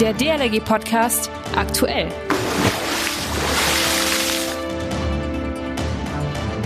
Der 0.00 0.14
DLRG 0.14 0.64
Podcast 0.64 1.30
aktuell. 1.54 2.08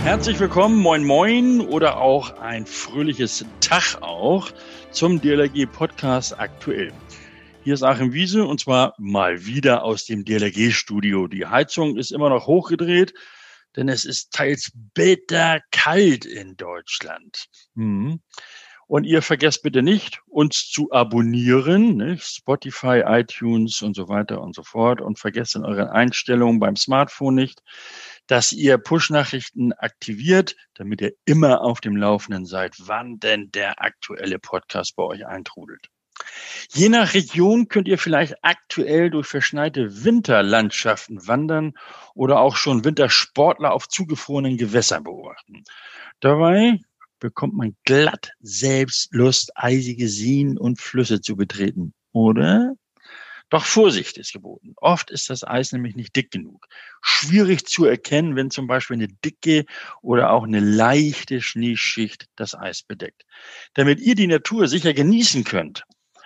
Herzlich 0.03 0.39
willkommen, 0.39 0.77
moin 0.77 1.03
moin 1.03 1.59
oder 1.59 1.97
auch 1.97 2.39
ein 2.39 2.65
fröhliches 2.65 3.43
Tag 3.59 4.01
auch 4.01 4.49
zum 4.91 5.19
DLRG 5.19 5.65
Podcast 5.65 6.39
aktuell. 6.39 6.93
Hier 7.65 7.73
ist 7.73 7.83
Achim 7.83 8.13
Wiese 8.13 8.45
und 8.45 8.61
zwar 8.61 8.93
mal 8.99 9.45
wieder 9.45 9.83
aus 9.83 10.05
dem 10.05 10.23
DLRG 10.23 10.71
Studio. 10.71 11.27
Die 11.27 11.45
Heizung 11.45 11.97
ist 11.97 12.13
immer 12.13 12.29
noch 12.29 12.47
hochgedreht, 12.47 13.13
denn 13.75 13.89
es 13.89 14.05
ist 14.05 14.31
teils 14.31 14.71
bitterkalt 14.93 16.23
in 16.23 16.55
Deutschland. 16.55 17.47
Hm. 17.75 18.21
Und 18.87 19.03
ihr 19.03 19.21
vergesst 19.21 19.63
bitte 19.63 19.81
nicht, 19.81 20.21
uns 20.27 20.69
zu 20.69 20.91
abonnieren, 20.91 21.97
ne? 21.97 22.17
Spotify, 22.19 23.03
iTunes 23.05 23.81
und 23.81 23.95
so 23.95 24.07
weiter 24.09 24.41
und 24.41 24.55
so 24.55 24.63
fort. 24.63 25.01
Und 25.01 25.19
vergesst 25.19 25.55
in 25.55 25.65
euren 25.65 25.87
Einstellungen 25.87 26.59
beim 26.59 26.75
Smartphone 26.75 27.35
nicht, 27.35 27.63
dass 28.27 28.51
ihr 28.51 28.77
Push-Nachrichten 28.77 29.73
aktiviert, 29.73 30.55
damit 30.75 31.01
ihr 31.01 31.13
immer 31.25 31.61
auf 31.61 31.81
dem 31.81 31.95
Laufenden 31.95 32.45
seid, 32.45 32.75
wann 32.79 33.19
denn 33.19 33.51
der 33.51 33.81
aktuelle 33.81 34.39
Podcast 34.39 34.95
bei 34.95 35.03
euch 35.03 35.25
eintrudelt. 35.25 35.89
Je 36.71 36.89
nach 36.89 37.13
Region 37.13 37.67
könnt 37.67 37.87
ihr 37.87 37.97
vielleicht 37.97 38.35
aktuell 38.41 39.09
durch 39.09 39.27
verschneite 39.27 40.03
Winterlandschaften 40.03 41.27
wandern 41.27 41.73
oder 42.13 42.39
auch 42.39 42.55
schon 42.55 42.85
Wintersportler 42.85 43.73
auf 43.73 43.87
zugefrorenen 43.89 44.57
Gewässern 44.57 45.03
beobachten. 45.03 45.63
Dabei 46.21 46.79
bekommt 47.19 47.55
man 47.55 47.75
glatt 47.83 48.31
selbst 48.39 49.13
Lust, 49.13 49.51
eisige 49.55 50.07
Seen 50.07 50.57
und 50.57 50.79
Flüsse 50.79 51.21
zu 51.21 51.35
betreten, 51.35 51.93
oder? 52.11 52.75
Doch 53.49 53.63
Vorsicht 53.63 54.17
ist 54.17 54.33
geboten. 54.33 54.73
Oft 54.77 55.11
ist 55.11 55.29
das 55.29 55.43
Eis 55.43 55.71
nämlich 55.71 55.95
nicht 55.95 56.15
dick 56.15 56.31
genug. 56.31 56.67
Schwierig 57.01 57.65
zu 57.67 57.85
erkennen, 57.85 58.35
wenn 58.35 58.49
zum 58.49 58.65
Beispiel 58.65 58.95
eine 58.95 59.07
dicke 59.07 59.65
oder 60.01 60.31
auch 60.31 60.43
eine 60.43 60.59
leichte 60.59 61.41
Schneeschicht 61.41 62.25
das 62.35 62.55
Eis 62.55 62.81
bedeckt. 62.81 63.23
Damit 63.75 63.99
ihr 63.99 64.15
die 64.15 64.27
Natur 64.27 64.67
sicher 64.67 64.93
genießen 64.93 65.43
könnt, 65.43 65.83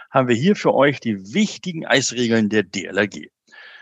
haben 0.09 0.29
wir 0.29 0.35
hier 0.35 0.55
für 0.55 0.73
euch 0.73 1.01
die 1.01 1.33
wichtigen 1.33 1.85
Eisregeln 1.85 2.49
der 2.49 2.63
DLRG. 2.63 3.27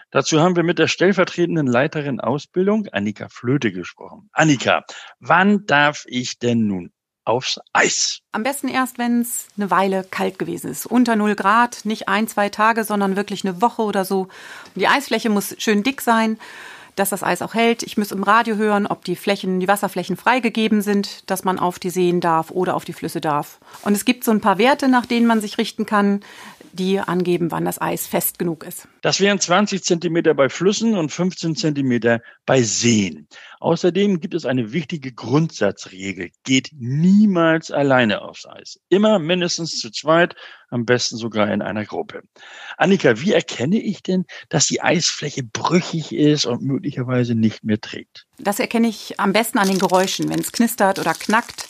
Dazu 0.09 0.39
haben 0.39 0.55
wir 0.55 0.63
mit 0.63 0.79
der 0.79 0.87
stellvertretenden 0.87 1.67
Leiterin 1.67 2.19
Ausbildung, 2.19 2.87
Annika 2.87 3.27
Flöte, 3.29 3.71
gesprochen. 3.71 4.29
Annika, 4.31 4.83
wann 5.19 5.65
darf 5.65 6.05
ich 6.07 6.39
denn 6.39 6.65
nun 6.65 6.91
aufs 7.27 7.59
Eis. 7.73 8.21
Am 8.31 8.43
besten 8.43 8.67
erst, 8.67 8.97
wenn 8.97 9.21
es 9.21 9.47
eine 9.57 9.69
Weile 9.69 10.05
kalt 10.09 10.39
gewesen 10.39 10.71
ist. 10.71 10.85
Unter 10.85 11.15
0 11.15 11.35
Grad, 11.35 11.81
nicht 11.83 12.07
ein, 12.07 12.27
zwei 12.27 12.49
Tage, 12.49 12.83
sondern 12.83 13.15
wirklich 13.15 13.45
eine 13.45 13.61
Woche 13.61 13.81
oder 13.81 14.05
so. 14.05 14.21
Und 14.21 14.31
die 14.75 14.87
Eisfläche 14.87 15.29
muss 15.29 15.55
schön 15.57 15.83
dick 15.83 16.01
sein, 16.01 16.39
dass 16.97 17.09
das 17.09 17.23
Eis 17.23 17.41
auch 17.41 17.53
hält. 17.53 17.83
Ich 17.83 17.97
muss 17.97 18.11
im 18.11 18.23
Radio 18.23 18.57
hören, 18.57 18.87
ob 18.87 19.05
die 19.05 19.15
Flächen, 19.15 19.59
die 19.59 19.67
Wasserflächen 19.67 20.17
freigegeben 20.17 20.81
sind, 20.81 21.29
dass 21.29 21.43
man 21.43 21.59
auf 21.59 21.79
die 21.79 21.89
Seen 21.89 22.19
darf 22.19 22.51
oder 22.51 22.75
auf 22.75 22.83
die 22.83 22.93
Flüsse 22.93 23.21
darf. 23.21 23.59
Und 23.83 23.93
es 23.93 24.03
gibt 24.03 24.23
so 24.23 24.31
ein 24.31 24.41
paar 24.41 24.57
Werte, 24.57 24.89
nach 24.89 25.05
denen 25.05 25.27
man 25.27 25.39
sich 25.39 25.57
richten 25.57 25.85
kann 25.85 26.21
die 26.77 26.99
angeben, 26.99 27.51
wann 27.51 27.65
das 27.65 27.81
Eis 27.81 28.07
fest 28.07 28.39
genug 28.39 28.63
ist. 28.63 28.87
Das 29.01 29.19
wären 29.19 29.39
20 29.39 29.83
Zentimeter 29.83 30.33
bei 30.33 30.49
Flüssen 30.49 30.97
und 30.97 31.11
15 31.11 31.55
Zentimeter 31.55 32.21
bei 32.45 32.61
Seen. 32.61 33.27
Außerdem 33.59 34.19
gibt 34.19 34.33
es 34.33 34.45
eine 34.45 34.71
wichtige 34.71 35.11
Grundsatzregel. 35.11 36.29
Geht 36.43 36.71
niemals 36.77 37.71
alleine 37.71 38.21
aufs 38.21 38.45
Eis. 38.45 38.79
Immer 38.89 39.19
mindestens 39.19 39.79
zu 39.79 39.91
zweit, 39.91 40.35
am 40.69 40.85
besten 40.85 41.17
sogar 41.17 41.51
in 41.51 41.61
einer 41.61 41.85
Gruppe. 41.85 42.21
Annika, 42.77 43.19
wie 43.19 43.33
erkenne 43.33 43.79
ich 43.79 44.03
denn, 44.03 44.25
dass 44.49 44.67
die 44.67 44.81
Eisfläche 44.81 45.43
brüchig 45.43 46.13
ist 46.13 46.45
und 46.45 46.61
möglicherweise 46.61 47.35
nicht 47.35 47.63
mehr 47.63 47.79
trägt? 47.79 48.25
Das 48.37 48.59
erkenne 48.59 48.87
ich 48.87 49.19
am 49.19 49.33
besten 49.33 49.57
an 49.57 49.67
den 49.67 49.79
Geräuschen. 49.79 50.29
Wenn 50.29 50.39
es 50.39 50.51
knistert 50.51 50.99
oder 50.99 51.13
knackt, 51.13 51.67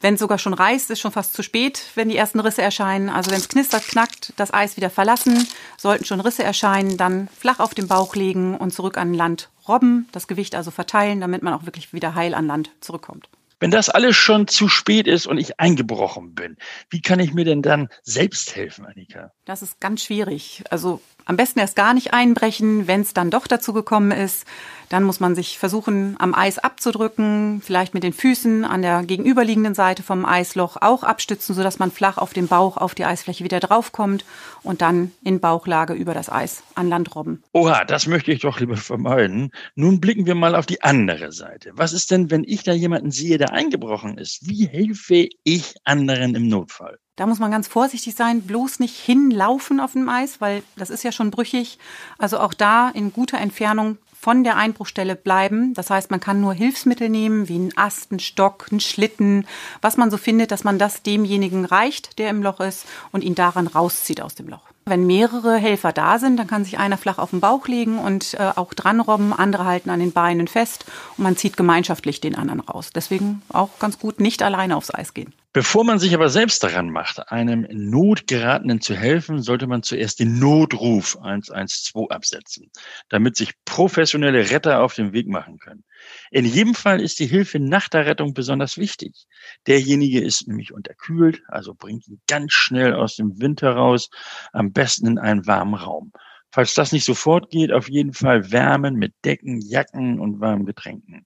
wenn 0.00 0.14
es 0.14 0.20
sogar 0.20 0.38
schon 0.38 0.54
reißt, 0.54 0.90
ist 0.90 1.00
schon 1.00 1.12
fast 1.12 1.32
zu 1.32 1.42
spät, 1.42 1.82
wenn 1.94 2.08
die 2.08 2.16
ersten 2.16 2.40
Risse 2.40 2.62
erscheinen. 2.62 3.08
Also 3.08 3.30
wenn 3.30 3.38
es 3.38 3.48
knistert, 3.48 3.86
knackt, 3.88 4.32
das 4.36 4.52
Eis 4.52 4.76
wieder 4.76 4.90
verlassen, 4.90 5.48
sollten 5.78 6.04
schon 6.04 6.20
Risse 6.20 6.44
erscheinen, 6.44 6.96
dann 6.96 7.28
flach 7.28 7.60
auf 7.60 7.74
den 7.74 7.88
Bauch 7.88 8.14
legen 8.14 8.56
und 8.56 8.72
zurück 8.72 8.98
an 8.98 9.14
Land 9.14 9.48
robben, 9.66 10.08
das 10.12 10.28
Gewicht 10.28 10.54
also 10.54 10.70
verteilen, 10.70 11.20
damit 11.20 11.42
man 11.42 11.54
auch 11.54 11.64
wirklich 11.64 11.92
wieder 11.92 12.14
heil 12.14 12.34
an 12.34 12.46
Land 12.46 12.70
zurückkommt. 12.80 13.28
Wenn 13.58 13.70
das 13.70 13.88
alles 13.88 14.16
schon 14.16 14.48
zu 14.48 14.68
spät 14.68 15.06
ist 15.06 15.26
und 15.26 15.38
ich 15.38 15.58
eingebrochen 15.58 16.34
bin, 16.34 16.56
wie 16.90 17.00
kann 17.00 17.20
ich 17.20 17.32
mir 17.32 17.44
denn 17.44 17.62
dann 17.62 17.88
selbst 18.02 18.54
helfen, 18.54 18.84
Annika? 18.84 19.32
Das 19.44 19.62
ist 19.62 19.80
ganz 19.80 20.02
schwierig. 20.02 20.62
Also 20.70 21.00
am 21.26 21.36
besten 21.36 21.58
erst 21.58 21.76
gar 21.76 21.92
nicht 21.92 22.14
einbrechen, 22.14 22.86
wenn 22.86 23.02
es 23.02 23.12
dann 23.12 23.30
doch 23.30 23.46
dazu 23.46 23.72
gekommen 23.72 24.12
ist. 24.12 24.46
Dann 24.88 25.02
muss 25.02 25.18
man 25.18 25.34
sich 25.34 25.58
versuchen, 25.58 26.14
am 26.20 26.32
Eis 26.32 26.58
abzudrücken, 26.58 27.60
vielleicht 27.60 27.92
mit 27.92 28.04
den 28.04 28.12
Füßen 28.12 28.64
an 28.64 28.82
der 28.82 29.02
gegenüberliegenden 29.02 29.74
Seite 29.74 30.04
vom 30.04 30.24
Eisloch 30.24 30.76
auch 30.80 31.02
abstützen, 31.02 31.56
sodass 31.56 31.80
man 31.80 31.90
flach 31.90 32.18
auf 32.18 32.32
den 32.32 32.46
Bauch, 32.46 32.76
auf 32.76 32.94
die 32.94 33.04
Eisfläche 33.04 33.42
wieder 33.42 33.58
draufkommt 33.58 34.24
und 34.62 34.82
dann 34.82 35.10
in 35.24 35.40
Bauchlage 35.40 35.92
über 35.92 36.14
das 36.14 36.30
Eis 36.30 36.62
an 36.76 36.88
Land 36.88 37.16
robben. 37.16 37.42
Oha, 37.52 37.84
das 37.84 38.06
möchte 38.06 38.30
ich 38.30 38.40
doch 38.40 38.60
lieber 38.60 38.76
vermeiden. 38.76 39.50
Nun 39.74 40.00
blicken 40.00 40.26
wir 40.26 40.36
mal 40.36 40.54
auf 40.54 40.66
die 40.66 40.82
andere 40.82 41.32
Seite. 41.32 41.72
Was 41.74 41.92
ist 41.92 42.12
denn, 42.12 42.30
wenn 42.30 42.44
ich 42.44 42.62
da 42.62 42.72
jemanden 42.72 43.10
sehe, 43.10 43.38
der 43.38 43.52
eingebrochen 43.52 44.18
ist? 44.18 44.46
Wie 44.48 44.68
helfe 44.68 45.28
ich 45.42 45.74
anderen 45.82 46.36
im 46.36 46.46
Notfall? 46.46 46.98
Da 47.16 47.26
muss 47.26 47.38
man 47.38 47.50
ganz 47.50 47.66
vorsichtig 47.66 48.14
sein, 48.14 48.42
bloß 48.42 48.78
nicht 48.78 48.96
hinlaufen 48.96 49.80
auf 49.80 49.92
dem 49.92 50.08
Eis, 50.08 50.40
weil 50.40 50.62
das 50.76 50.90
ist 50.90 51.02
ja 51.02 51.12
schon 51.12 51.30
brüchig. 51.30 51.78
Also 52.18 52.38
auch 52.38 52.52
da 52.52 52.90
in 52.90 53.12
guter 53.12 53.38
Entfernung 53.38 53.96
von 54.20 54.44
der 54.44 54.56
Einbruchstelle 54.56 55.14
bleiben. 55.14 55.72
Das 55.72 55.88
heißt, 55.88 56.10
man 56.10 56.20
kann 56.20 56.40
nur 56.40 56.52
Hilfsmittel 56.52 57.08
nehmen, 57.08 57.48
wie 57.48 57.54
einen 57.54 57.76
Ast, 57.76 58.10
einen 58.10 58.18
Stock, 58.18 58.66
einen 58.70 58.80
Schlitten, 58.80 59.46
was 59.80 59.96
man 59.96 60.10
so 60.10 60.16
findet, 60.16 60.50
dass 60.50 60.64
man 60.64 60.78
das 60.78 61.02
demjenigen 61.02 61.64
reicht, 61.64 62.18
der 62.18 62.30
im 62.30 62.42
Loch 62.42 62.60
ist 62.60 62.86
und 63.12 63.22
ihn 63.22 63.34
daran 63.34 63.66
rauszieht 63.66 64.20
aus 64.20 64.34
dem 64.34 64.48
Loch. 64.48 64.62
Wenn 64.84 65.06
mehrere 65.06 65.56
Helfer 65.56 65.92
da 65.92 66.18
sind, 66.18 66.36
dann 66.38 66.46
kann 66.46 66.64
sich 66.64 66.78
einer 66.78 66.96
flach 66.96 67.18
auf 67.18 67.30
den 67.30 67.40
Bauch 67.40 67.66
legen 67.66 67.98
und 67.98 68.34
äh, 68.34 68.52
auch 68.54 68.74
dran 68.74 69.00
robben, 69.00 69.32
andere 69.32 69.64
halten 69.64 69.90
an 69.90 70.00
den 70.00 70.12
Beinen 70.12 70.48
fest 70.48 70.84
und 71.16 71.24
man 71.24 71.36
zieht 71.36 71.56
gemeinschaftlich 71.56 72.20
den 72.20 72.36
anderen 72.36 72.60
raus. 72.60 72.90
Deswegen 72.94 73.42
auch 73.48 73.78
ganz 73.78 73.98
gut 73.98 74.20
nicht 74.20 74.42
alleine 74.42 74.76
aufs 74.76 74.94
Eis 74.94 75.14
gehen. 75.14 75.34
Bevor 75.56 75.84
man 75.84 75.98
sich 75.98 76.12
aber 76.12 76.28
selbst 76.28 76.62
daran 76.62 76.90
macht, 76.90 77.32
einem 77.32 77.64
in 77.64 77.88
Not 77.88 78.26
geratenen 78.26 78.82
zu 78.82 78.94
helfen, 78.94 79.40
sollte 79.40 79.66
man 79.66 79.82
zuerst 79.82 80.20
den 80.20 80.38
Notruf 80.38 81.16
112 81.16 82.10
absetzen, 82.10 82.70
damit 83.08 83.36
sich 83.36 83.54
professionelle 83.64 84.50
Retter 84.50 84.82
auf 84.82 84.92
den 84.92 85.14
Weg 85.14 85.28
machen 85.28 85.56
können. 85.56 85.82
In 86.30 86.44
jedem 86.44 86.74
Fall 86.74 87.00
ist 87.00 87.20
die 87.20 87.26
Hilfe 87.26 87.58
nach 87.58 87.88
der 87.88 88.04
Rettung 88.04 88.34
besonders 88.34 88.76
wichtig. 88.76 89.24
Derjenige 89.66 90.20
ist 90.20 90.46
nämlich 90.46 90.74
unterkühlt, 90.74 91.40
also 91.48 91.72
bringt 91.72 92.06
ihn 92.06 92.20
ganz 92.28 92.52
schnell 92.52 92.92
aus 92.92 93.16
dem 93.16 93.40
Winter 93.40 93.70
raus, 93.70 94.10
am 94.52 94.74
besten 94.74 95.06
in 95.06 95.18
einen 95.18 95.46
warmen 95.46 95.76
Raum. 95.76 96.12
Falls 96.52 96.74
das 96.74 96.92
nicht 96.92 97.06
sofort 97.06 97.48
geht, 97.48 97.72
auf 97.72 97.88
jeden 97.88 98.12
Fall 98.12 98.52
wärmen 98.52 98.96
mit 98.96 99.14
Decken, 99.24 99.62
Jacken 99.62 100.20
und 100.20 100.38
warmen 100.38 100.66
Getränken. 100.66 101.24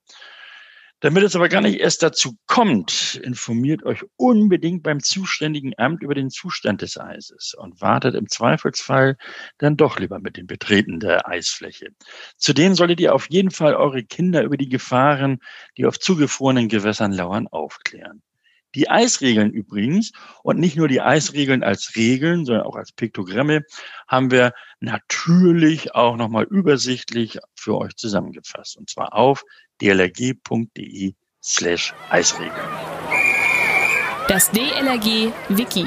Damit 1.02 1.22
es 1.22 1.34
aber 1.34 1.48
gar 1.48 1.62
nicht 1.62 1.80
erst 1.80 2.02
dazu 2.02 2.36
kommt, 2.46 3.18
informiert 3.24 3.84
euch 3.84 4.04
unbedingt 4.16 4.82
beim 4.82 5.00
zuständigen 5.00 5.72
Amt 5.78 6.02
über 6.02 6.14
den 6.14 6.28
Zustand 6.28 6.82
des 6.82 6.98
Eises 6.98 7.54
und 7.54 7.80
wartet 7.80 8.14
im 8.14 8.28
Zweifelsfall 8.28 9.16
dann 9.56 9.78
doch 9.78 9.98
lieber 9.98 10.18
mit 10.18 10.36
dem 10.36 10.46
Betreten 10.46 11.00
der 11.00 11.26
Eisfläche. 11.26 11.88
Zudem 12.36 12.74
solltet 12.74 13.00
ihr 13.00 13.14
auf 13.14 13.30
jeden 13.30 13.50
Fall 13.50 13.74
eure 13.74 14.04
Kinder 14.04 14.42
über 14.42 14.58
die 14.58 14.68
Gefahren, 14.68 15.38
die 15.78 15.86
auf 15.86 15.98
zugefrorenen 15.98 16.68
Gewässern 16.68 17.12
lauern, 17.12 17.48
aufklären. 17.48 18.22
Die 18.74 18.90
Eisregeln 18.90 19.50
übrigens 19.50 20.12
und 20.42 20.60
nicht 20.60 20.76
nur 20.76 20.86
die 20.86 21.00
Eisregeln 21.00 21.64
als 21.64 21.96
Regeln, 21.96 22.44
sondern 22.44 22.66
auch 22.66 22.76
als 22.76 22.92
Piktogramme 22.92 23.62
haben 24.06 24.30
wir 24.30 24.52
natürlich 24.80 25.94
auch 25.94 26.16
nochmal 26.16 26.44
übersichtlich 26.44 27.38
für 27.54 27.78
euch 27.78 27.96
zusammengefasst. 27.96 28.76
Und 28.76 28.88
zwar 28.88 29.14
auf 29.14 29.44
dlrg.de 29.80 31.14
slash 31.40 31.94
Eisregeln. 32.10 32.54
Das 34.28 34.50
DLRG 34.50 35.32
Wiki. 35.48 35.86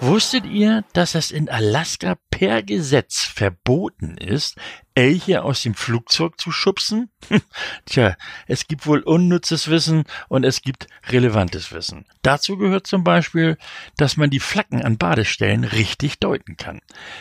Wusstet 0.00 0.44
ihr, 0.44 0.84
dass 0.92 1.14
es 1.14 1.30
in 1.30 1.48
Alaska 1.48 2.16
per 2.30 2.62
Gesetz 2.62 3.22
verboten 3.22 4.16
ist, 4.18 4.56
Elche 4.94 5.42
aus 5.42 5.62
dem 5.62 5.74
Flugzeug 5.74 6.38
zu 6.38 6.50
schubsen? 6.52 7.10
Tja, 7.86 8.16
es 8.46 8.68
gibt 8.68 8.86
wohl 8.86 9.00
unnützes 9.00 9.68
Wissen 9.68 10.04
und 10.28 10.44
es 10.44 10.62
gibt 10.62 10.88
relevantes 11.08 11.72
Wissen. 11.72 12.04
Dazu 12.22 12.58
gehört 12.58 12.86
zum 12.86 13.02
Beispiel, 13.02 13.56
dass 13.96 14.16
man 14.16 14.30
die 14.30 14.40
Flacken 14.40 14.82
an 14.82 14.98
Badestellen 14.98 15.64
richtig 15.64 16.18
deuten 16.18 16.56
kann. 16.56 16.80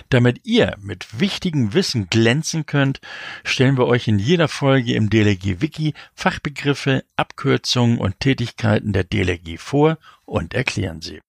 Damit 0.10 0.42
ihr 0.44 0.76
mit 0.81 1.19
wichtigem 1.19 1.74
Wissen 1.74 2.10
glänzen 2.10 2.66
könnt, 2.66 3.02
stellen 3.44 3.78
wir 3.78 3.88
euch 3.88 4.08
in 4.08 4.19
jeder 4.19 4.48
Folge 4.48 4.94
im 4.96 5.10
DLG 5.10 5.62
Wiki 5.62 5.94
Fachbegriffe, 6.14 7.04
Abkürzungen 7.16 7.98
und 7.98 8.19
Tätigkeiten 8.19 8.94
der 8.94 9.04
DLG 9.04 9.58
vor 9.58 9.98
und 10.26 10.54
erklären 10.54 11.02
sie. 11.02 11.22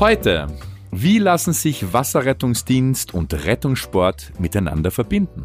Heute 0.00 0.48
Wie 0.90 1.20
lassen 1.20 1.52
sich 1.52 1.92
Wasserrettungsdienst 1.92 3.14
und 3.14 3.32
Rettungssport 3.32 4.32
miteinander 4.40 4.90
verbinden? 4.90 5.44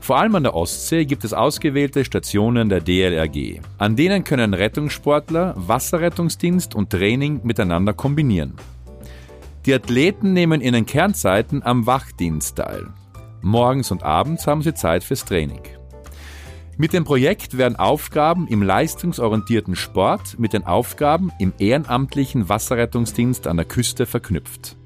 Vor 0.00 0.16
allem 0.16 0.34
an 0.36 0.44
der 0.44 0.54
Ostsee 0.54 1.04
gibt 1.04 1.22
es 1.22 1.34
ausgewählte 1.34 2.06
Stationen 2.06 2.70
der 2.70 2.80
DLRG. 2.80 3.60
An 3.76 3.94
denen 3.94 4.24
können 4.24 4.54
Rettungssportler 4.54 5.52
Wasserrettungsdienst 5.56 6.74
und 6.74 6.88
Training 6.88 7.42
miteinander 7.44 7.92
kombinieren. 7.92 8.54
Die 9.66 9.74
Athleten 9.74 10.32
nehmen 10.32 10.62
in 10.62 10.72
den 10.72 10.86
Kernzeiten 10.86 11.62
am 11.62 11.86
Wachdienst 11.86 12.56
teil. 12.56 12.86
Morgens 13.42 13.90
und 13.90 14.02
abends 14.02 14.46
haben 14.46 14.62
sie 14.62 14.72
Zeit 14.72 15.04
fürs 15.04 15.26
Training. 15.26 15.60
Mit 16.76 16.92
dem 16.92 17.04
Projekt 17.04 17.56
werden 17.56 17.76
Aufgaben 17.76 18.48
im 18.48 18.60
leistungsorientierten 18.60 19.76
Sport 19.76 20.40
mit 20.40 20.52
den 20.52 20.66
Aufgaben 20.66 21.30
im 21.38 21.52
ehrenamtlichen 21.58 22.48
Wasserrettungsdienst 22.48 23.46
an 23.46 23.58
der 23.58 23.66
Küste 23.66 24.06
verknüpft. 24.06 24.76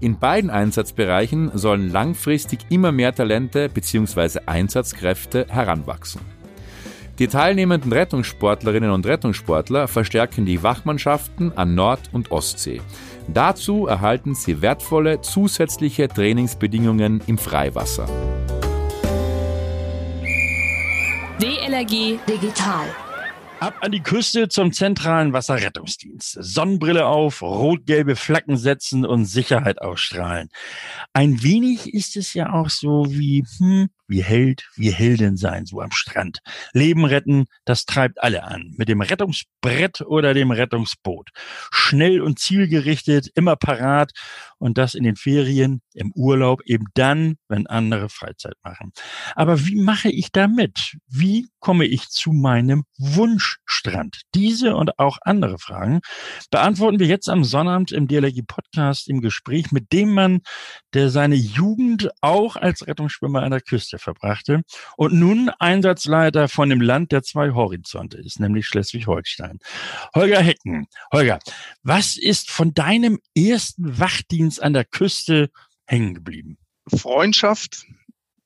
In 0.00 0.18
beiden 0.18 0.50
Einsatzbereichen 0.50 1.52
sollen 1.54 1.90
langfristig 1.92 2.60
immer 2.68 2.90
mehr 2.90 3.14
Talente 3.14 3.68
bzw. 3.68 4.40
Einsatzkräfte 4.46 5.46
heranwachsen. 5.48 6.20
Die 7.20 7.28
teilnehmenden 7.28 7.92
Rettungssportlerinnen 7.92 8.90
und 8.90 9.06
Rettungssportler 9.06 9.86
verstärken 9.86 10.46
die 10.46 10.64
Wachmannschaften 10.64 11.56
an 11.56 11.76
Nord- 11.76 12.10
und 12.12 12.32
Ostsee. 12.32 12.80
Dazu 13.28 13.86
erhalten 13.86 14.34
sie 14.34 14.62
wertvolle 14.62 15.20
zusätzliche 15.20 16.08
Trainingsbedingungen 16.08 17.22
im 17.28 17.38
Freiwasser. 17.38 18.08
DLRG 21.44 22.24
Digital. 22.24 23.03
Ab 23.64 23.78
an 23.80 23.92
die 23.92 24.02
Küste 24.02 24.48
zum 24.50 24.74
zentralen 24.74 25.32
Wasserrettungsdienst. 25.32 26.36
Sonnenbrille 26.38 27.06
auf, 27.06 27.40
rot-gelbe 27.40 28.14
Flaggen 28.14 28.58
setzen 28.58 29.06
und 29.06 29.24
Sicherheit 29.24 29.80
ausstrahlen. 29.80 30.50
Ein 31.14 31.42
wenig 31.42 31.94
ist 31.94 32.14
es 32.18 32.34
ja 32.34 32.52
auch 32.52 32.68
so 32.68 33.06
wie, 33.08 33.42
hm, 33.56 33.88
wie 34.06 34.22
Held, 34.22 34.68
wie 34.76 34.90
Heldin 34.90 35.38
sein, 35.38 35.64
so 35.64 35.80
am 35.80 35.92
Strand. 35.92 36.40
Leben 36.74 37.06
retten, 37.06 37.46
das 37.64 37.86
treibt 37.86 38.22
alle 38.22 38.44
an. 38.44 38.74
Mit 38.76 38.90
dem 38.90 39.00
Rettungsbrett 39.00 40.02
oder 40.02 40.34
dem 40.34 40.50
Rettungsboot. 40.50 41.30
Schnell 41.70 42.20
und 42.20 42.38
zielgerichtet, 42.38 43.30
immer 43.34 43.56
parat 43.56 44.12
und 44.58 44.78
das 44.78 44.94
in 44.94 45.04
den 45.04 45.16
Ferien, 45.16 45.80
im 45.94 46.12
Urlaub, 46.14 46.60
eben 46.66 46.86
dann, 46.94 47.36
wenn 47.48 47.66
andere 47.66 48.10
Freizeit 48.10 48.56
machen. 48.62 48.92
Aber 49.34 49.66
wie 49.66 49.80
mache 49.80 50.10
ich 50.10 50.32
da 50.32 50.48
mit? 50.48 50.98
Wie 51.08 51.48
komme 51.60 51.86
ich 51.86 52.08
zu 52.08 52.32
meinem 52.32 52.84
Wunschstrand? 53.84 54.22
Diese 54.34 54.76
und 54.76 54.98
auch 54.98 55.18
andere 55.22 55.58
Fragen 55.58 56.00
beantworten 56.50 56.98
wir 56.98 57.06
jetzt 57.06 57.28
am 57.28 57.44
Sonnabend 57.44 57.92
im 57.92 58.08
DLRG 58.08 58.42
Podcast 58.46 59.08
im 59.08 59.20
Gespräch 59.20 59.72
mit 59.72 59.92
dem 59.92 60.12
Mann, 60.12 60.40
der 60.92 61.10
seine 61.10 61.34
Jugend 61.34 62.10
auch 62.20 62.56
als 62.56 62.86
Rettungsschwimmer 62.86 63.42
an 63.42 63.50
der 63.50 63.60
Küste 63.60 63.98
verbrachte 63.98 64.62
und 64.96 65.14
nun 65.14 65.50
Einsatzleiter 65.58 66.48
von 66.48 66.70
dem 66.70 66.80
Land 66.80 67.12
der 67.12 67.22
zwei 67.22 67.52
Horizonte 67.52 68.18
ist, 68.18 68.40
nämlich 68.40 68.66
Schleswig-Holstein. 68.66 69.58
Holger 70.14 70.40
Hecken. 70.40 70.86
Holger, 71.12 71.38
was 71.82 72.16
ist 72.16 72.50
von 72.50 72.74
deinem 72.74 73.18
ersten 73.36 73.98
Wachdienst 73.98 74.62
an 74.62 74.72
der 74.72 74.84
Küste 74.84 75.50
hängen 75.86 76.14
geblieben? 76.14 76.58
Freundschaft, 76.88 77.86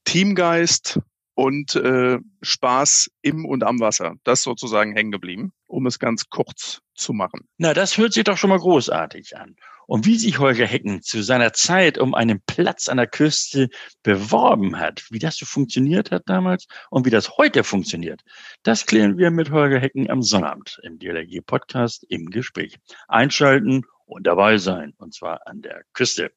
Teamgeist 0.04 1.00
und 1.38 1.76
äh, 1.76 2.18
Spaß 2.42 3.12
im 3.22 3.44
und 3.44 3.62
am 3.62 3.78
Wasser. 3.78 4.16
Das 4.24 4.42
sozusagen 4.42 4.96
hängen 4.96 5.12
geblieben, 5.12 5.52
um 5.68 5.86
es 5.86 6.00
ganz 6.00 6.28
kurz 6.30 6.80
zu 6.96 7.12
machen. 7.12 7.46
Na, 7.58 7.74
das 7.74 7.96
hört 7.96 8.12
sich 8.12 8.24
doch 8.24 8.36
schon 8.36 8.50
mal 8.50 8.58
großartig 8.58 9.36
an. 9.36 9.54
Und 9.86 10.04
wie 10.04 10.18
sich 10.18 10.40
Holger 10.40 10.66
Hecken 10.66 11.00
zu 11.00 11.22
seiner 11.22 11.52
Zeit 11.52 11.96
um 11.96 12.12
einen 12.16 12.42
Platz 12.44 12.88
an 12.88 12.96
der 12.96 13.06
Küste 13.06 13.68
beworben 14.02 14.80
hat, 14.80 15.04
wie 15.10 15.20
das 15.20 15.36
so 15.36 15.46
funktioniert 15.46 16.10
hat 16.10 16.24
damals 16.26 16.66
und 16.90 17.06
wie 17.06 17.10
das 17.10 17.38
heute 17.38 17.62
funktioniert, 17.62 18.22
das 18.64 18.84
klären 18.84 19.16
wir 19.16 19.30
mit 19.30 19.52
Holger 19.52 19.78
Hecken 19.78 20.10
am 20.10 20.22
Sonnabend 20.22 20.80
im 20.82 20.98
DLRG 20.98 21.40
Podcast 21.46 22.04
im 22.08 22.30
Gespräch. 22.30 22.78
Einschalten 23.06 23.84
und 24.06 24.26
dabei 24.26 24.58
sein, 24.58 24.92
und 24.98 25.14
zwar 25.14 25.46
an 25.46 25.62
der 25.62 25.82
Küste. 25.92 26.32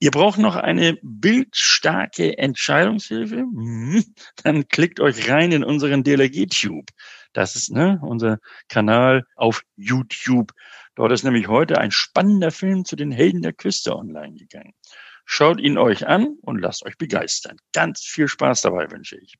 Ihr 0.00 0.12
braucht 0.12 0.38
noch 0.38 0.54
eine 0.54 0.96
bildstarke 1.02 2.38
Entscheidungshilfe? 2.38 3.44
Mhm. 3.44 4.04
Dann 4.44 4.68
klickt 4.68 5.00
euch 5.00 5.28
rein 5.28 5.50
in 5.50 5.64
unseren 5.64 6.04
DLRG-Tube. 6.04 6.90
Das 7.32 7.56
ist 7.56 7.70
ne, 7.70 7.98
unser 8.02 8.38
Kanal 8.68 9.24
auf 9.34 9.62
YouTube. 9.76 10.52
Dort 10.94 11.12
ist 11.12 11.24
nämlich 11.24 11.48
heute 11.48 11.78
ein 11.78 11.90
spannender 11.90 12.50
Film 12.50 12.84
zu 12.84 12.96
den 12.96 13.10
Helden 13.10 13.42
der 13.42 13.52
Küste 13.52 13.94
online 13.96 14.34
gegangen. 14.34 14.74
Schaut 15.30 15.60
ihn 15.60 15.76
euch 15.76 16.08
an 16.08 16.38
und 16.40 16.58
lasst 16.58 16.86
euch 16.86 16.96
begeistern. 16.96 17.58
Ganz 17.74 18.00
viel 18.00 18.28
Spaß 18.28 18.62
dabei 18.62 18.90
wünsche 18.90 19.18
ich. 19.18 19.34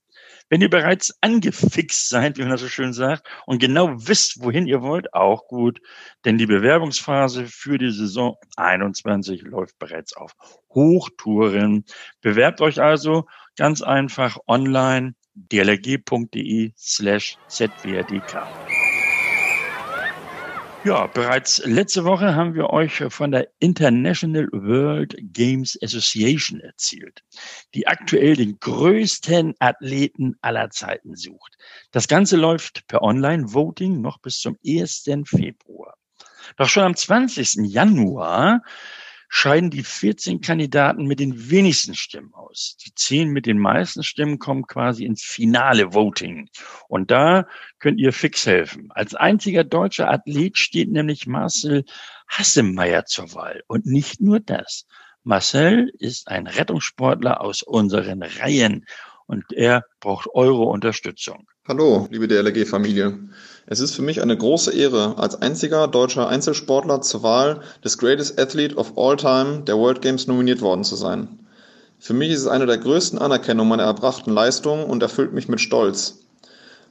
Wenn 0.50 0.60
ihr 0.60 0.68
bereits 0.68 1.16
angefixt 1.22 2.10
seid, 2.10 2.36
wie 2.36 2.42
man 2.42 2.50
das 2.50 2.60
so 2.60 2.68
schön 2.68 2.92
sagt, 2.92 3.26
und 3.46 3.58
genau 3.58 3.94
wisst, 3.96 4.44
wohin 4.44 4.66
ihr 4.66 4.82
wollt, 4.82 5.14
auch 5.14 5.48
gut, 5.48 5.80
denn 6.26 6.36
die 6.36 6.44
Bewerbungsphase 6.44 7.46
für 7.46 7.78
die 7.78 7.90
Saison 7.90 8.36
21 8.58 9.40
läuft 9.44 9.78
bereits 9.78 10.14
auf 10.14 10.32
Hochtouren. 10.68 11.86
Bewerbt 12.20 12.60
euch 12.60 12.82
also 12.82 13.26
ganz 13.56 13.80
einfach 13.80 14.36
online 14.46 15.14
dlg.de 15.34 16.72
slash 16.76 17.38
zwrdk. 17.48 18.77
Ja, 20.84 21.08
bereits 21.08 21.58
letzte 21.64 22.04
Woche 22.04 22.36
haben 22.36 22.54
wir 22.54 22.70
euch 22.70 23.02
von 23.08 23.32
der 23.32 23.48
International 23.58 24.48
World 24.52 25.16
Games 25.18 25.76
Association 25.82 26.60
erzählt, 26.60 27.24
die 27.74 27.88
aktuell 27.88 28.36
den 28.36 28.60
größten 28.60 29.54
Athleten 29.58 30.36
aller 30.40 30.70
Zeiten 30.70 31.16
sucht. 31.16 31.58
Das 31.90 32.06
Ganze 32.06 32.36
läuft 32.36 32.86
per 32.86 33.02
Online-Voting 33.02 34.00
noch 34.00 34.18
bis 34.18 34.38
zum 34.38 34.56
1. 34.64 35.04
Februar. 35.24 35.98
Doch 36.56 36.68
schon 36.68 36.84
am 36.84 36.94
20. 36.94 37.66
Januar 37.66 38.62
scheiden 39.28 39.70
die 39.70 39.84
14 39.84 40.40
Kandidaten 40.40 41.04
mit 41.04 41.20
den 41.20 41.50
wenigsten 41.50 41.94
Stimmen 41.94 42.32
aus. 42.34 42.76
Die 42.84 42.94
10 42.94 43.28
mit 43.28 43.46
den 43.46 43.58
meisten 43.58 44.02
Stimmen 44.02 44.38
kommen 44.38 44.66
quasi 44.66 45.04
ins 45.04 45.22
finale 45.22 45.94
Voting. 45.94 46.48
Und 46.88 47.10
da 47.10 47.46
könnt 47.78 48.00
ihr 48.00 48.12
fix 48.12 48.46
helfen. 48.46 48.90
Als 48.92 49.14
einziger 49.14 49.64
deutscher 49.64 50.10
Athlet 50.10 50.58
steht 50.58 50.90
nämlich 50.90 51.26
Marcel 51.26 51.84
Hassemeyer 52.28 53.04
zur 53.04 53.32
Wahl. 53.34 53.62
Und 53.66 53.86
nicht 53.86 54.20
nur 54.20 54.40
das. 54.40 54.86
Marcel 55.24 55.92
ist 55.98 56.28
ein 56.28 56.46
Rettungssportler 56.46 57.40
aus 57.42 57.62
unseren 57.62 58.22
Reihen 58.22 58.86
und 59.26 59.52
er 59.52 59.84
braucht 60.00 60.28
eure 60.32 60.62
Unterstützung. 60.62 61.46
Hallo, 61.68 62.08
liebe 62.10 62.28
DLRG-Familie. 62.28 63.18
Es 63.66 63.80
ist 63.80 63.94
für 63.94 64.00
mich 64.00 64.22
eine 64.22 64.34
große 64.34 64.72
Ehre, 64.72 65.18
als 65.18 65.42
einziger 65.42 65.86
deutscher 65.86 66.26
Einzelsportler 66.26 67.02
zur 67.02 67.22
Wahl 67.22 67.60
des 67.84 67.98
Greatest 67.98 68.40
Athlete 68.40 68.76
of 68.76 68.96
All 68.96 69.18
Time 69.18 69.64
der 69.66 69.76
World 69.76 70.00
Games 70.00 70.26
nominiert 70.26 70.62
worden 70.62 70.82
zu 70.82 70.96
sein. 70.96 71.40
Für 71.98 72.14
mich 72.14 72.30
ist 72.30 72.40
es 72.40 72.46
eine 72.46 72.64
der 72.64 72.78
größten 72.78 73.18
Anerkennungen 73.18 73.68
meiner 73.68 73.82
erbrachten 73.82 74.32
Leistungen 74.32 74.84
und 74.84 75.02
erfüllt 75.02 75.34
mich 75.34 75.50
mit 75.50 75.60
Stolz. 75.60 76.20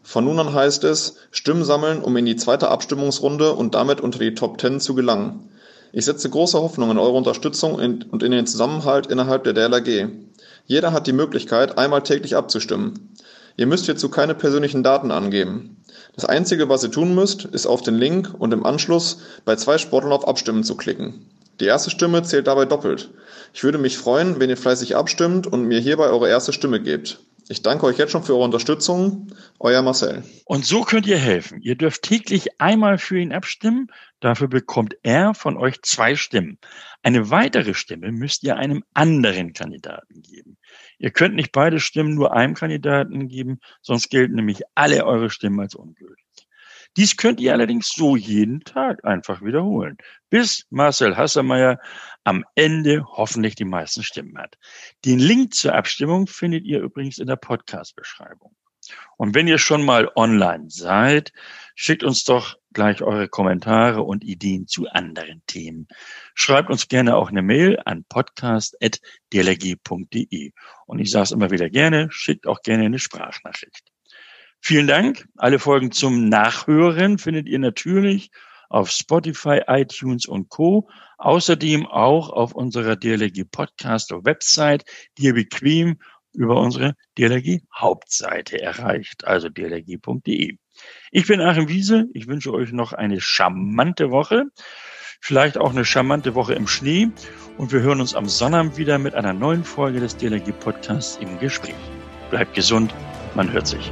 Von 0.04 0.26
nun 0.26 0.38
an 0.38 0.54
heißt 0.54 0.84
es, 0.84 1.16
Stimmen 1.32 1.64
sammeln, 1.64 2.04
um 2.04 2.16
in 2.16 2.28
die 2.28 2.36
zweite 2.36 2.68
Abstimmungsrunde 2.68 3.54
und 3.54 3.74
damit 3.74 4.00
unter 4.00 4.20
die 4.20 4.36
Top 4.36 4.60
Ten 4.60 4.80
zu 4.80 4.94
gelangen. 4.94 5.50
Ich 5.92 6.06
setze 6.06 6.30
große 6.30 6.62
Hoffnung 6.62 6.92
in 6.92 7.00
eure 7.00 7.18
Unterstützung 7.18 7.74
und 7.74 8.22
in 8.22 8.32
den 8.32 8.46
Zusammenhalt 8.46 9.08
innerhalb 9.08 9.44
der 9.44 9.54
DLRG. 9.54 10.10
Jeder 10.68 10.92
hat 10.92 11.08
die 11.08 11.14
Möglichkeit, 11.14 11.80
einmal 11.80 12.04
täglich 12.04 12.36
abzustimmen. 12.36 13.16
Ihr 13.58 13.66
müsst 13.66 13.86
hierzu 13.86 14.10
keine 14.10 14.36
persönlichen 14.36 14.84
Daten 14.84 15.10
angeben. 15.10 15.78
Das 16.16 16.26
Einzige, 16.26 16.70
was 16.70 16.84
ihr 16.84 16.92
tun 16.92 17.16
müsst, 17.16 17.46
ist 17.46 17.66
auf 17.66 17.82
den 17.82 17.96
Link 17.96 18.34
und 18.38 18.54
im 18.54 18.66
Anschluss 18.66 19.20
bei 19.46 19.56
zwei 19.56 19.80
Sportlern 19.80 20.14
auf 20.14 20.28
Abstimmen 20.28 20.64
zu 20.64 20.78
klicken. 20.78 21.26
Die 21.60 21.66
erste 21.66 21.90
Stimme 21.90 22.22
zählt 22.22 22.46
dabei 22.46 22.66
doppelt. 22.66 23.10
Ich 23.54 23.64
würde 23.64 23.80
mich 23.80 23.98
freuen, 23.98 24.40
wenn 24.40 24.52
ihr 24.52 24.58
fleißig 24.58 24.96
abstimmt 24.96 25.48
und 25.48 25.64
mir 25.64 25.80
hierbei 25.80 26.08
eure 26.08 26.30
erste 26.30 26.54
Stimme 26.54 26.80
gebt. 26.80 27.20
Ich 27.50 27.62
danke 27.62 27.86
euch 27.86 27.98
jetzt 27.98 28.12
schon 28.12 28.24
für 28.24 28.34
eure 28.34 28.44
Unterstützung. 28.44 29.28
Euer 29.60 29.82
Marcel. 29.82 30.24
Und 30.46 30.66
so 30.66 30.82
könnt 30.82 31.08
ihr 31.08 31.18
helfen. 31.18 31.62
Ihr 31.62 31.76
dürft 31.76 32.02
täglich 32.02 32.60
einmal 32.60 32.98
für 32.98 33.20
ihn 33.20 33.32
abstimmen. 33.32 33.88
Dafür 34.20 34.50
bekommt 34.50 34.98
er 35.04 35.34
von 35.34 35.56
euch 35.58 35.82
zwei 35.82 36.16
Stimmen. 36.16 36.60
Eine 37.04 37.30
weitere 37.30 37.74
Stimme 37.74 38.12
müsst 38.12 38.44
ihr 38.44 38.58
einem 38.58 38.84
anderen 38.94 39.54
Kandidaten 39.54 40.22
geben. 40.22 40.58
Ihr 40.98 41.12
könnt 41.12 41.36
nicht 41.36 41.54
beide 41.54 41.80
Stimmen 41.80 42.16
nur 42.16 42.34
einem 42.34 42.54
Kandidaten 42.54 43.30
geben, 43.30 43.60
sonst 43.82 44.10
gelten 44.10 44.36
nämlich 44.36 44.64
alle 44.76 45.06
eure 45.06 45.30
Stimmen 45.30 45.62
als 45.62 45.76
ungültig. 45.76 46.27
Dies 46.96 47.18
könnt 47.18 47.40
ihr 47.40 47.54
allerdings 47.54 47.90
so 47.90 48.16
jeden 48.16 48.62
Tag 48.62 49.04
einfach 49.06 49.42
wiederholen, 49.42 49.98
bis 50.30 50.66
Marcel 50.70 51.18
Hassermeier 51.18 51.80
am 52.24 52.46
Ende 52.56 53.06
hoffentlich 53.06 53.56
die 53.56 53.66
meisten 53.66 54.04
Stimmen 54.04 54.38
hat. 54.38 54.58
Den 55.06 55.20
Link 55.20 55.54
zur 55.54 55.76
Abstimmung 55.76 56.28
findet 56.28 56.66
ihr 56.66 56.82
übrigens 56.82 57.18
in 57.18 57.28
der 57.28 57.36
Podcast-Beschreibung. 57.36 58.56
Und 59.18 59.36
wenn 59.36 59.48
ihr 59.48 59.58
schon 59.58 59.84
mal 59.84 60.10
online 60.16 60.70
seid, 60.70 61.34
schickt 61.76 62.04
uns 62.04 62.24
doch 62.24 62.58
gleich 62.74 63.02
eure 63.02 63.28
Kommentare 63.28 64.04
und 64.04 64.24
Ideen 64.24 64.68
zu 64.68 64.88
anderen 64.88 65.42
Themen. 65.48 65.88
Schreibt 66.36 66.70
uns 66.70 66.88
gerne 66.88 67.16
auch 67.16 67.30
eine 67.30 67.42
Mail 67.42 67.80
an 67.86 68.06
podcast.dlg.de. 68.08 70.52
Und 70.86 71.00
ich 71.00 71.12
sage 71.12 71.24
es 71.24 71.32
immer 71.32 71.52
wieder 71.52 71.70
gerne, 71.70 72.08
schickt 72.12 72.48
auch 72.48 72.62
gerne 72.62 72.86
eine 72.86 73.00
Sprachnachricht. 73.00 73.92
Vielen 74.62 74.88
Dank. 74.88 75.28
Alle 75.38 75.60
Folgen 75.60 75.92
zum 75.92 76.30
Nachhören 76.30 77.18
findet 77.18 77.48
ihr 77.48 77.60
natürlich 77.60 78.32
auf 78.70 78.90
Spotify, 78.90 79.62
iTunes 79.68 80.26
und 80.26 80.50
Co. 80.50 80.90
Außerdem 81.18 81.86
auch 81.88 82.30
auf 82.30 82.54
unserer 82.54 82.96
DLG 82.96 83.46
Podcast 83.50 84.12
Website, 84.12 84.84
die 85.18 85.26
ihr 85.26 85.34
bequem 85.34 85.98
über 86.34 86.60
unsere 86.60 86.96
DLG 87.18 87.62
Hauptseite 87.76 88.62
erreicht, 88.62 89.26
also 89.26 89.50
dlg.de. 89.50 90.58
Ich 91.12 91.28
bin 91.28 91.42
Achim 91.42 91.68
Wiese. 91.68 92.06
Ich 92.14 92.28
wünsche 92.28 92.54
euch 92.54 92.72
noch 92.72 92.94
eine 92.94 93.20
charmante 93.20 94.12
Woche. 94.12 94.46
Vielleicht 95.20 95.58
auch 95.58 95.72
eine 95.72 95.84
charmante 95.84 96.36
Woche 96.36 96.54
im 96.54 96.68
Schnee. 96.68 97.10
Und 97.58 97.72
wir 97.72 97.82
hören 97.82 98.02
uns 98.02 98.14
am 98.14 98.28
Sonnabend 98.28 98.78
wieder 98.78 99.00
mit 99.00 99.16
einer 99.16 99.34
neuen 99.34 99.64
Folge 99.64 100.00
des 100.00 100.16
DLG 100.16 100.52
Podcasts 100.60 101.18
im 101.20 101.40
Gespräch. 101.40 101.74
Bleibt 102.30 102.54
gesund. 102.54 102.94
Man 103.34 103.52
hört 103.52 103.66
sich. 103.66 103.92